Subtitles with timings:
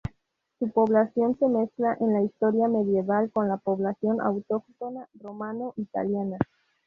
[0.57, 6.39] Su población se mezcla en la historia medieval con la población autóctona romano-italiana.